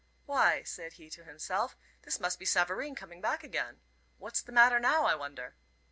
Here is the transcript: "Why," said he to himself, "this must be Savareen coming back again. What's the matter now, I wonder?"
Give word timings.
"Why," 0.25 0.63
said 0.63 0.93
he 0.93 1.11
to 1.11 1.25
himself, 1.25 1.77
"this 2.01 2.19
must 2.19 2.39
be 2.39 2.45
Savareen 2.47 2.95
coming 2.95 3.21
back 3.21 3.43
again. 3.43 3.81
What's 4.17 4.41
the 4.41 4.51
matter 4.51 4.79
now, 4.79 5.05
I 5.05 5.13
wonder?" 5.13 5.57